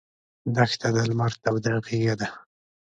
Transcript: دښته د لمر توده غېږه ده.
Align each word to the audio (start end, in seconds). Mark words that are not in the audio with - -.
دښته 0.55 0.87
د 0.95 0.97
لمر 1.09 1.31
توده 1.43 1.73
غېږه 1.85 2.15
ده. 2.19 2.27